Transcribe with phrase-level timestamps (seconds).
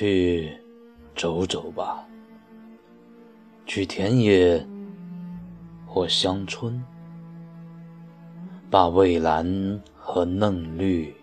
[0.00, 0.50] 去
[1.14, 2.02] 走走吧，
[3.66, 4.66] 去田野
[5.86, 6.82] 或乡村，
[8.70, 11.14] 把蔚蓝和嫩绿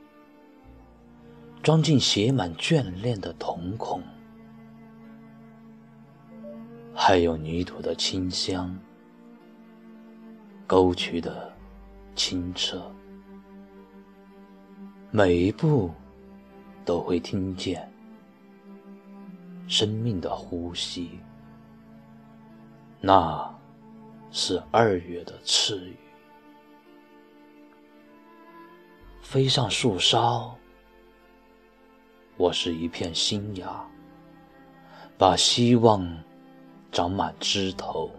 [1.63, 3.99] 装进写满眷恋的瞳孔，
[6.93, 8.77] 还有泥土的清香，
[10.67, 11.51] 沟渠的
[12.13, 12.79] 清澈，
[15.09, 15.89] 每一步
[16.85, 17.91] 都会听见。
[19.67, 21.19] 生命的呼吸，
[23.01, 23.53] 那
[24.31, 25.95] 是二月的赐予。
[29.21, 30.55] 飞上树梢，
[32.37, 33.85] 我是一片新芽，
[35.17, 36.07] 把希望
[36.89, 38.09] 长满枝头。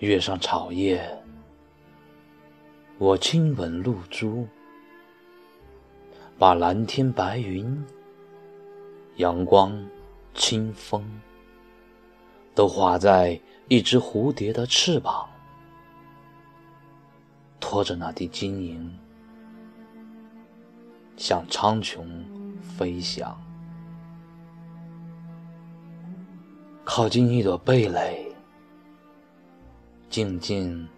[0.00, 1.08] 跃上草叶，
[2.98, 4.48] 我亲吻露珠，
[6.36, 7.80] 把蓝天白云。
[9.22, 9.72] 阳光、
[10.34, 11.00] 清风，
[12.56, 15.28] 都画在一只蝴蝶的翅膀，
[17.60, 18.98] 拖着那滴晶莹，
[21.16, 22.04] 向苍穹
[22.60, 23.40] 飞翔。
[26.82, 28.26] 靠近一朵蓓蕾，
[30.10, 30.88] 静静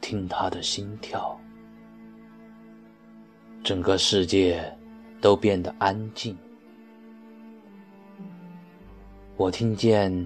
[0.00, 1.38] 听它的心跳，
[3.62, 4.74] 整个世界
[5.20, 6.34] 都变得安静。
[9.42, 10.24] 我听见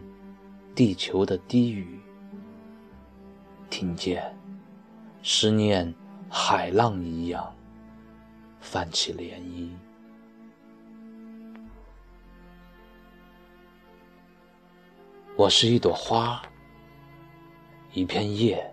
[0.75, 1.99] 地球的低语，
[3.71, 4.23] 听见
[5.23, 5.95] 思念
[6.29, 7.51] 海浪一样
[8.61, 9.71] 泛起涟漪。
[15.35, 16.43] 我是一朵花，
[17.95, 18.71] 一片叶，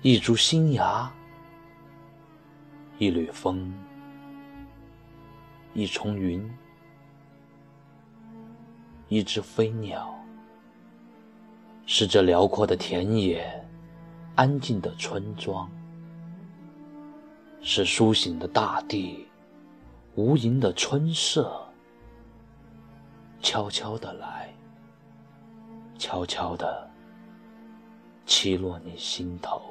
[0.00, 1.12] 一株新芽，
[2.96, 3.70] 一缕风，
[5.74, 6.50] 一重云。
[9.08, 10.12] 一只飞鸟，
[11.86, 13.64] 是这辽阔的田野，
[14.34, 15.70] 安静的村庄，
[17.60, 19.28] 是苏醒的大地，
[20.16, 21.64] 无垠的春色，
[23.40, 24.52] 悄悄的来，
[25.96, 26.90] 悄悄的
[28.26, 29.62] 栖落你心头。